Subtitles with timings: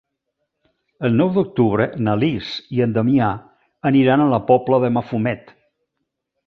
[1.09, 3.31] El nou d'octubre na Lis i en Damià
[3.93, 5.59] aniran a la Pobla de Mafumet.